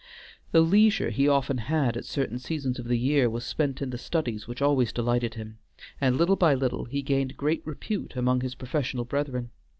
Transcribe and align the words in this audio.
The 0.51 0.61
leisure 0.61 1.11
he 1.11 1.27
often 1.27 1.59
had 1.59 1.95
at 1.95 2.05
certain 2.05 2.39
seasons 2.39 2.79
of 2.79 2.87
the 2.87 2.97
year 2.97 3.29
was 3.29 3.45
spent 3.45 3.83
in 3.83 3.91
the 3.91 3.99
studies 3.99 4.47
which 4.47 4.59
always 4.59 4.91
delighted 4.91 5.35
him, 5.35 5.59
and 6.01 6.17
little 6.17 6.35
by 6.35 6.55
little 6.55 6.85
he 6.85 7.03
gained 7.03 7.37
great 7.37 7.61
repute 7.67 8.15
among 8.15 8.41
his 8.41 8.55
professional 8.55 9.05
brethren. 9.05 9.51